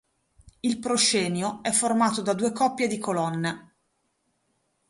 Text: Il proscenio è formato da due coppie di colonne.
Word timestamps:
Il 0.61 0.79
proscenio 0.79 1.61
è 1.61 1.69
formato 1.69 2.23
da 2.23 2.33
due 2.33 2.51
coppie 2.51 2.87
di 2.87 2.97
colonne. 2.97 3.73